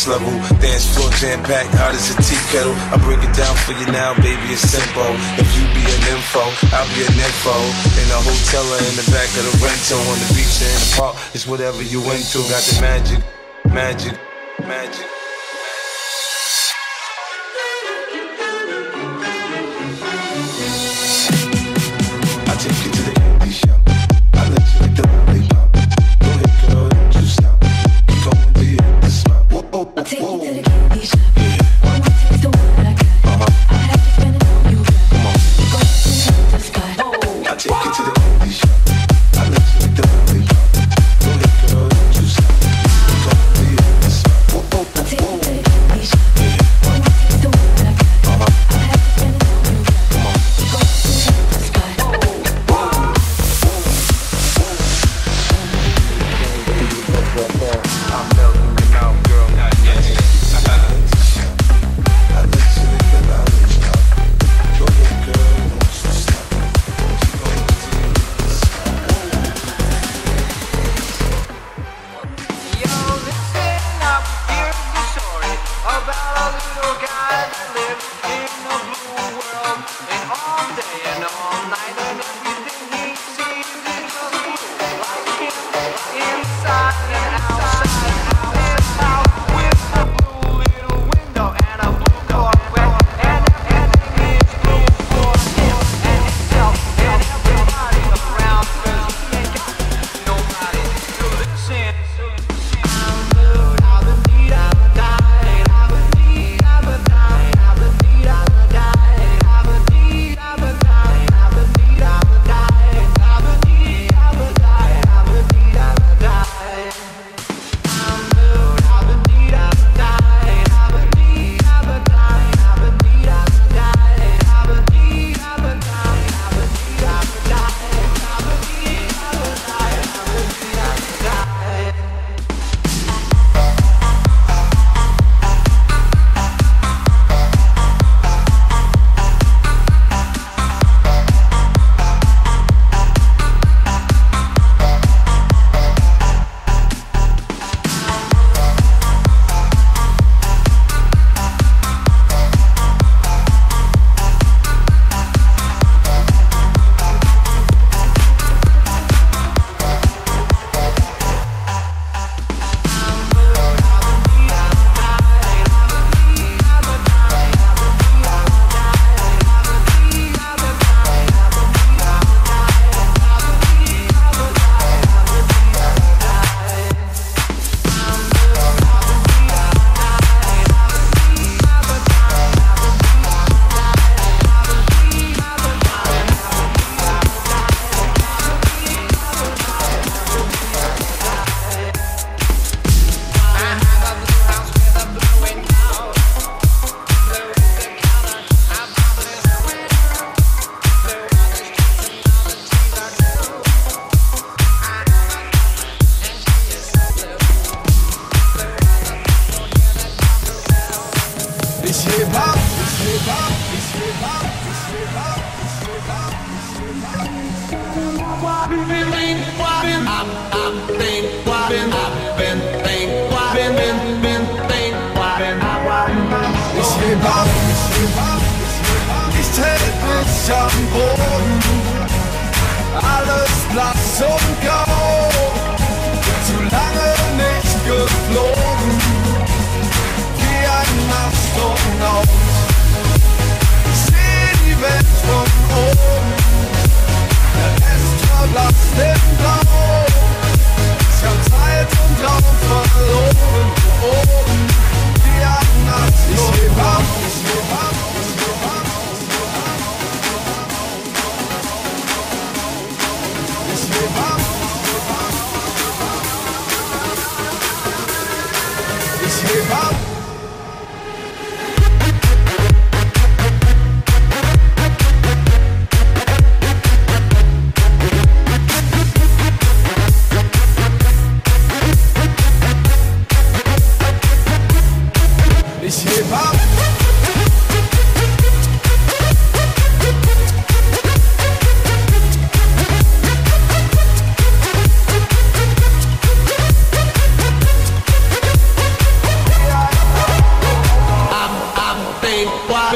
[0.00, 0.32] next level.
[0.60, 2.72] Dance floor jam packed, hot as a tea kettle.
[2.92, 5.12] I break it down for you now, baby, it's simple.
[5.36, 6.40] If you be an info,
[6.72, 7.56] I'll be an info.
[8.00, 10.80] In a hotel or in the back of the rental, on the beach or in
[10.80, 12.38] the park, it's whatever you into.
[12.48, 13.20] Got the magic,
[13.68, 14.18] magic,
[14.60, 15.19] magic.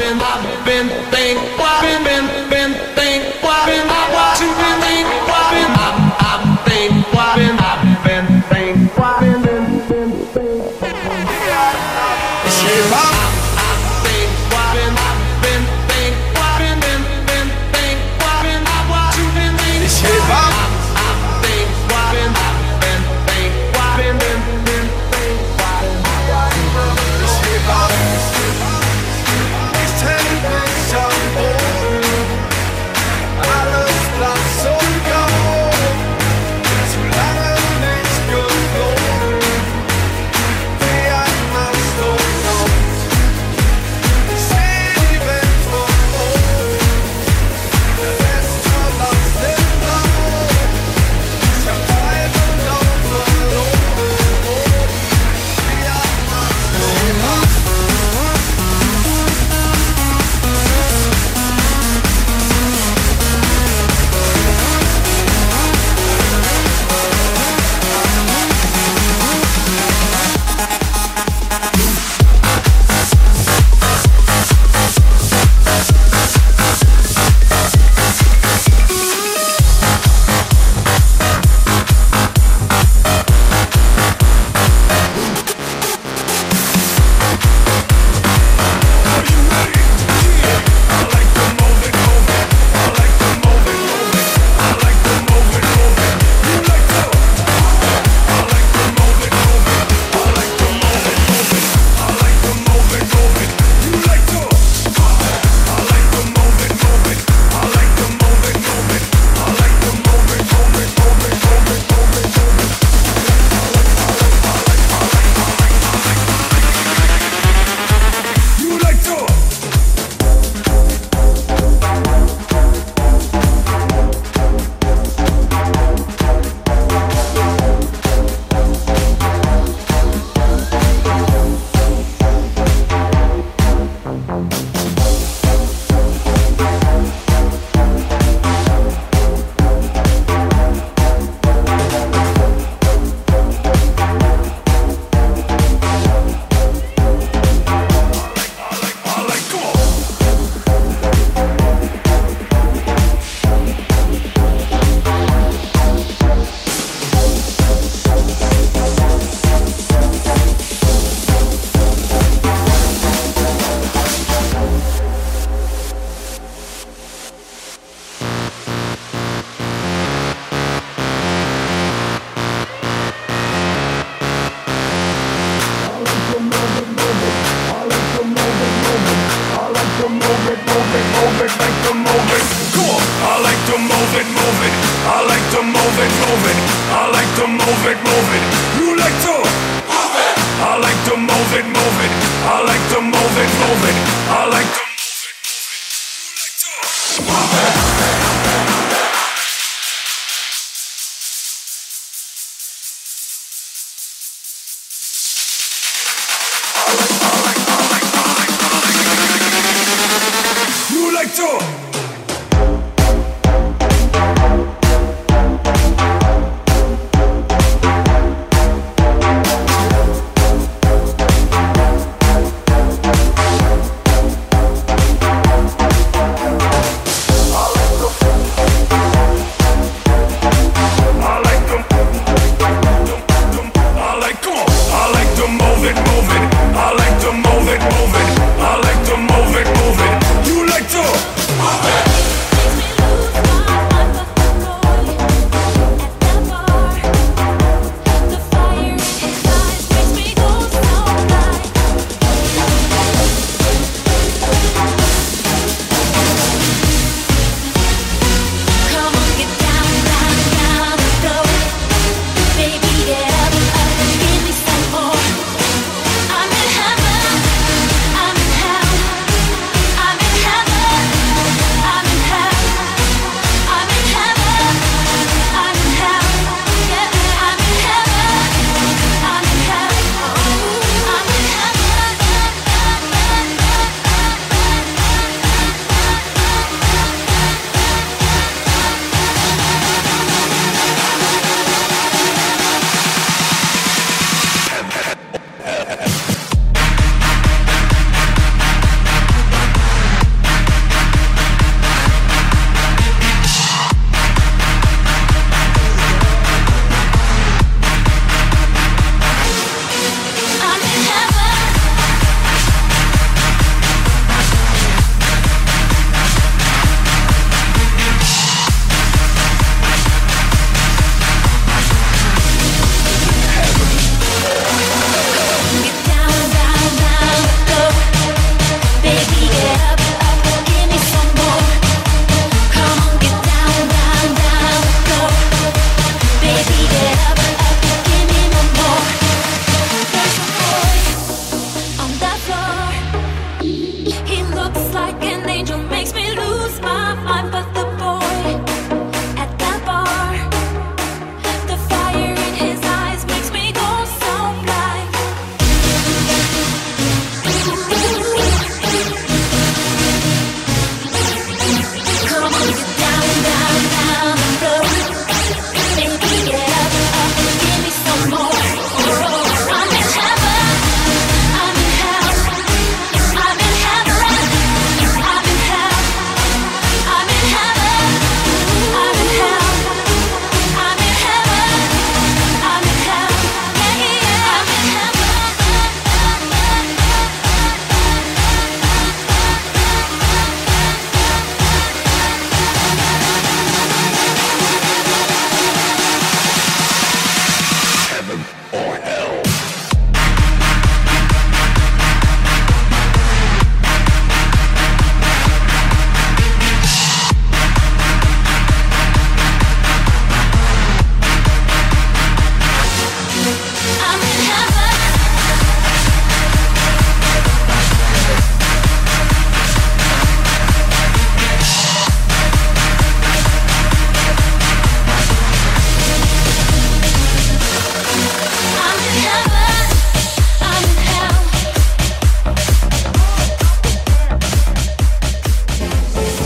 [0.07, 1.64] And I've been thinking.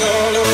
[0.00, 0.53] all over.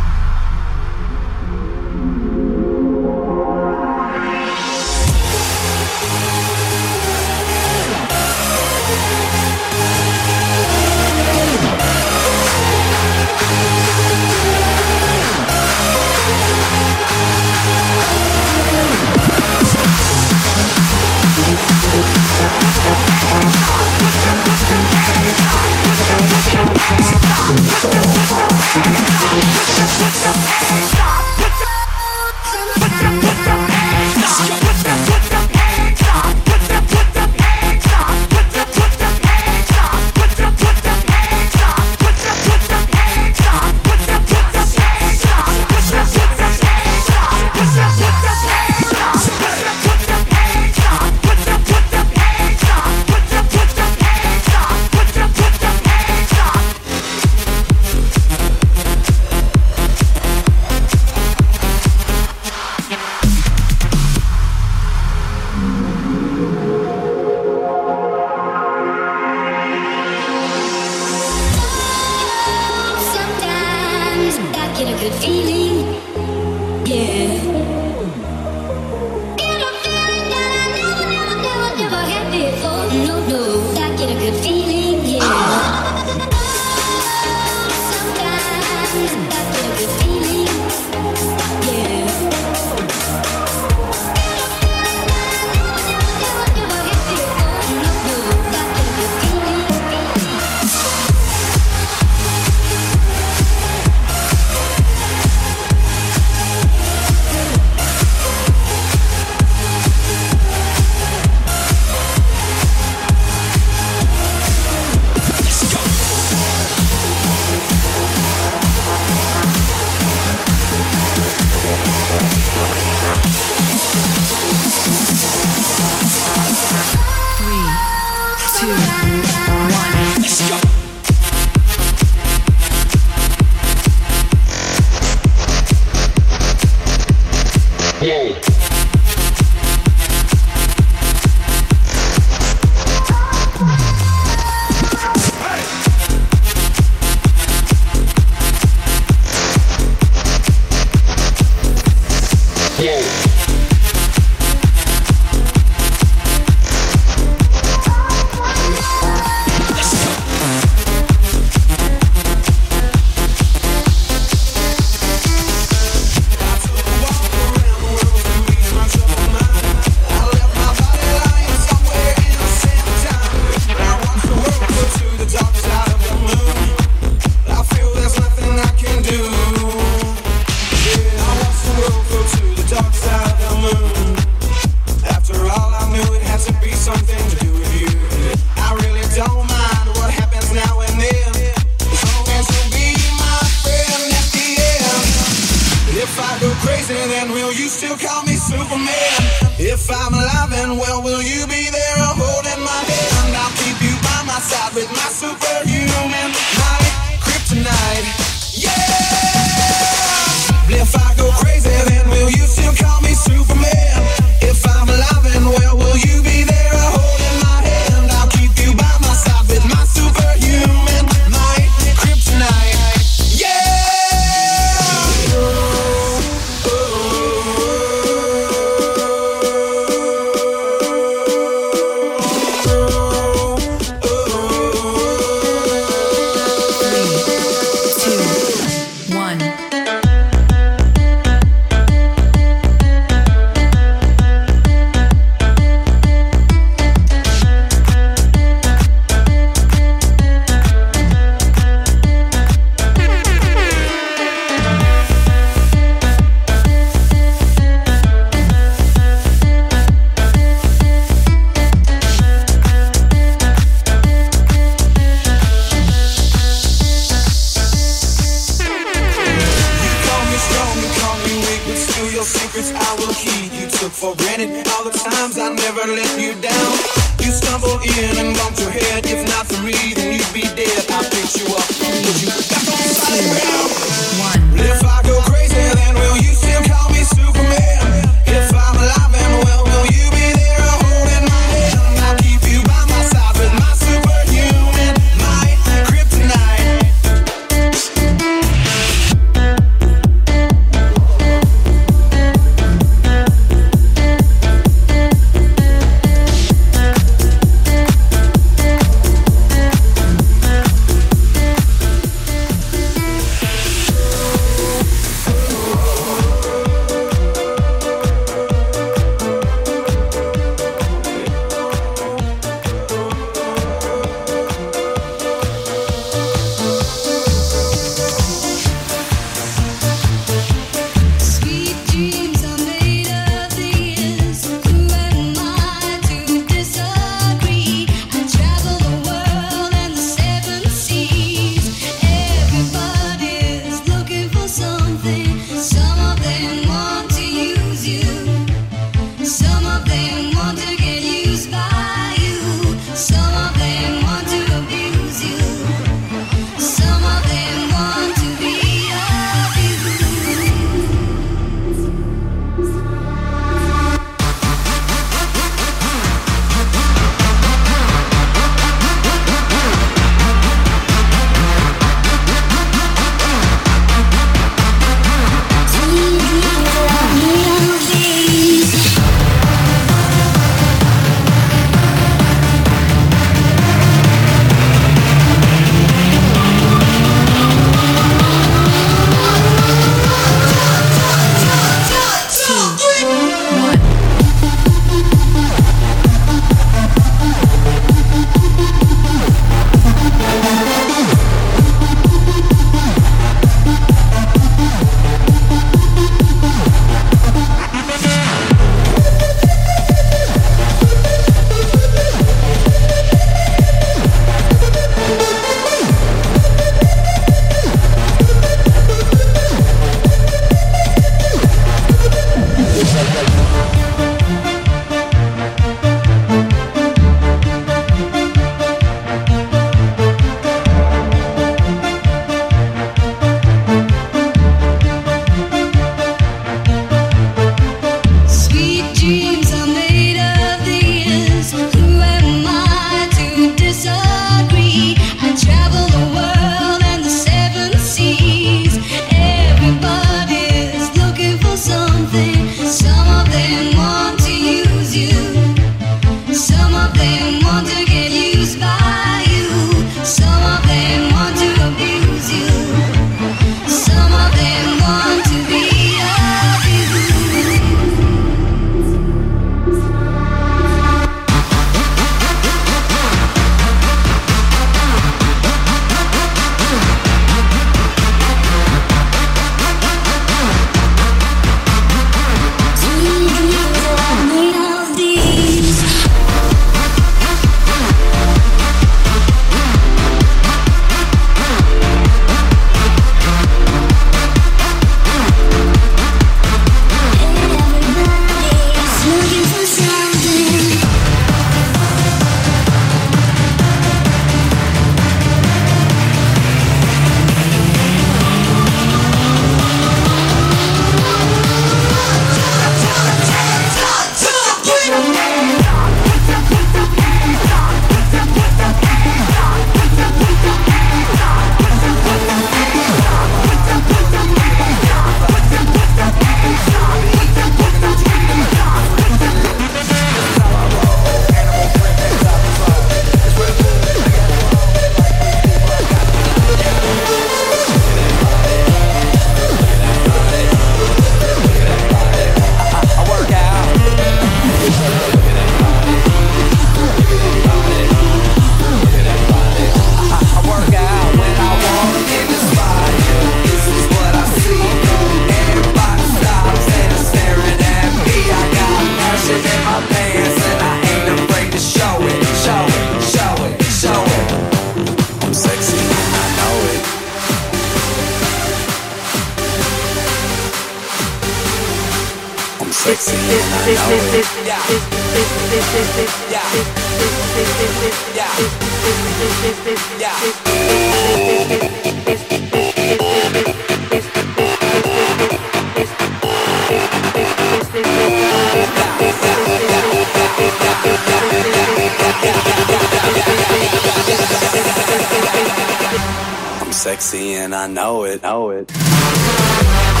[596.81, 598.23] Sexy and I know it.
[598.23, 600.00] Know it.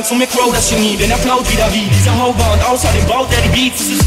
[0.00, 3.06] Sagen zu mir Crow das Genie, denn er float wieder wie dieser Hover und außerdem
[3.06, 3.82] baut er die Beats.
[3.82, 4.00] Es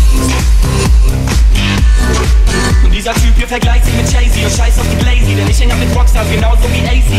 [2.84, 5.60] und dieser Typ hier vergleicht sich mit Jay-Z und scheiß auf die Blazy, denn ich
[5.60, 7.12] häng ab mit Rockstars genauso wie AC.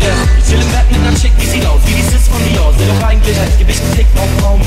[0.00, 2.40] Yeah, ich chill im Bett mit ner Chick, wie sieht aus, wie die Sis von
[2.48, 2.72] Dior.
[2.78, 4.60] Sind doch eigentlich, ich geb ich einen Tick auf Raum.
[4.60, 4.64] Uh,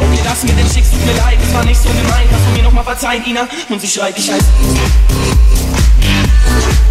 [0.00, 2.26] okay, das mit den Chicks tut mir leid, das war nicht so gemein.
[2.30, 3.46] Kannst du mir nochmal verzeihen, Ina?
[3.68, 4.44] Und sie schreit, ich heiß.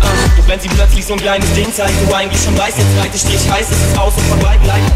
[0.02, 0.06] Uh,
[0.38, 3.18] doch wenn sie plötzlich so ein kleines Ding zeigt, du eigentlich schon weißt, der zweite
[3.18, 4.92] Strich heißt, es ist aus und vorbei bleibt.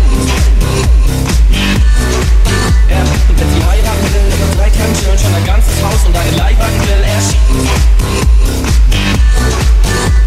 [2.90, 3.00] Ja,
[3.30, 6.32] und wenn sie heiraten will, dann drei Tagen chillen schon ein ganzes Haus und eine
[6.32, 7.22] Leihwagen will er.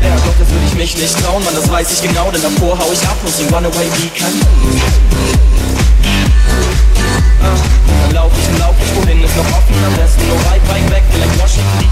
[0.08, 2.78] Ja, doch das würde ich mich nicht trauen, man, das weiß ich genau, denn davor
[2.78, 4.32] hau ich ab und sing Runaway wie kann.
[7.42, 7.79] Ah,
[8.12, 8.32] lauf
[8.82, 11.84] ich wohin ist noch offen, am besten nur weit, weit weg, vielleicht Washington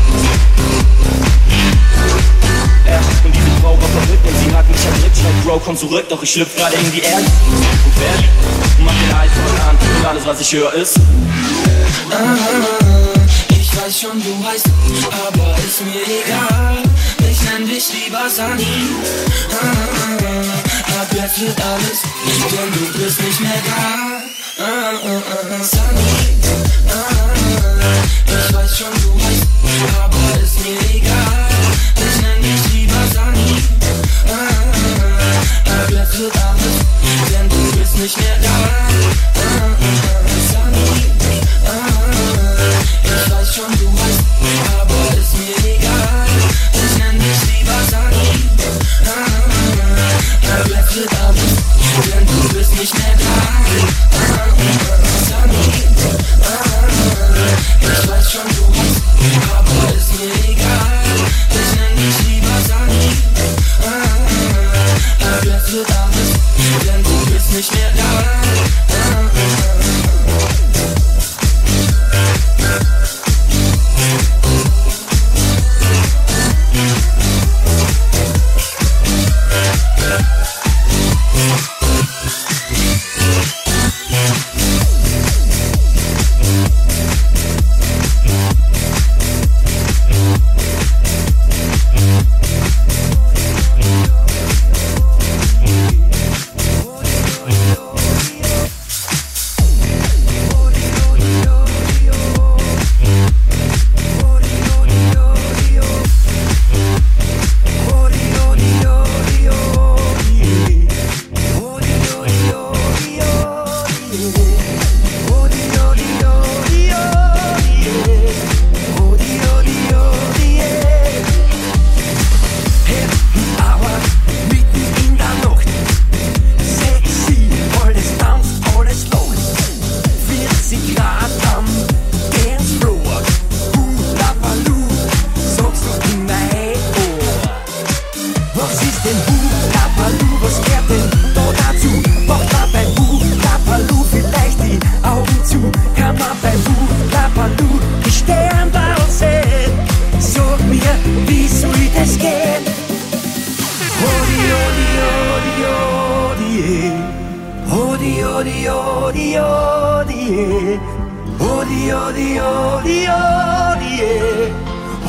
[2.86, 6.06] Ja, und diese Frau war verrückt und sie hat mich ergriffen, schreit Bro, komm zurück,
[6.08, 7.24] doch ich schlüpf gerade in die Erde.
[7.24, 10.94] Und wer liegt macht den iPhone an und alles, was ich höre, ist
[12.10, 12.36] Ah,
[13.50, 14.66] ich weiß schon, du weißt,
[15.26, 16.78] aber ist mir egal.
[17.30, 18.18] Ich nenn dich lieber.
[18.18, 18.56] Ah,
[21.00, 22.02] ab jetzt wird alles,
[22.50, 24.17] denn du bist nicht mehr da.
[24.60, 25.62] Ah, ah, ah.
[26.90, 27.06] Ah,
[28.26, 29.46] ich weiß schon, du weißt,
[30.02, 31.46] aber ist mir egal.
[31.94, 33.62] Ich nenn dich lieber Sunny.
[34.26, 34.66] Ah,
[35.90, 36.76] jetzt wird alles,
[37.30, 38.48] denn du bist nicht mehr da.
[38.48, 40.90] Ah, ah, ah, Sunny.
[43.04, 44.22] Ich weiß schon, du weißt,
[44.80, 46.26] aber ist mir egal.
[46.74, 48.30] Ich nenn dich lieber Sunny.
[49.06, 51.52] Ah, jetzt wird alles,
[52.10, 54.17] denn du bist nicht mehr da.
[65.72, 66.32] Wird alles,
[66.86, 68.07] denn du bist nicht mehr da.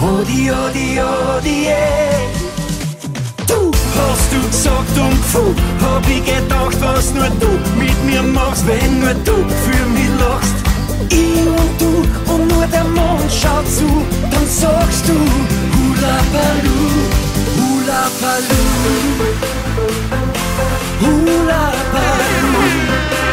[0.01, 2.29] Odi, odi, odi, eh.
[3.45, 8.65] Du hast du gesagt und gefühlt, hab ich gedacht, was nur du mit mir machst,
[8.65, 9.35] wenn nur du
[9.65, 10.55] für mich lachst.
[11.09, 15.15] Ich und du und nur der Mond schaut zu, dann sagst du
[15.75, 16.91] Hula Baloo,
[17.57, 19.25] Hula Baloo,
[21.01, 23.28] Hula Baloo.